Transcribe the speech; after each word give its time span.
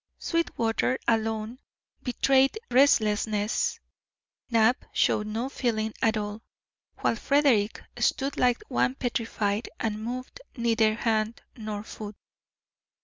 Sweetwater 0.17 0.97
alone 1.07 1.59
betrayed 2.01 2.57
restlessness, 2.71 3.79
Knapp 4.49 4.83
showed 4.93 5.27
no 5.27 5.47
feeling 5.47 5.93
at 6.01 6.17
all, 6.17 6.41
while 7.01 7.15
Frederick 7.15 7.83
stood 7.99 8.35
like 8.35 8.63
one 8.67 8.95
petrified, 8.95 9.69
and 9.79 10.01
moved 10.03 10.41
neither 10.57 10.95
hand 10.95 11.43
nor 11.55 11.83
foot. 11.83 12.15